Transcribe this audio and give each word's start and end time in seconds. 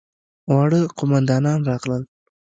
واړه 0.53 0.79
قوماندان 0.97 1.43
راغلل. 1.69 2.03